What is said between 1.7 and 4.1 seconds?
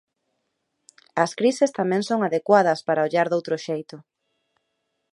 tamén son adecuadas para ollar doutro xeito.